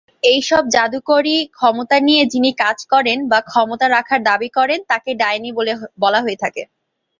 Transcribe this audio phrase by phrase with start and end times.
[0.23, 5.49] এই সব জাদুকরী ক্ষমতা নিয়ে যিনি কাজ করেন, বা ক্ষমতা রাখার দাবি করেন, তাকে ডাইনি
[6.03, 6.63] বলা হয়ে থাকে।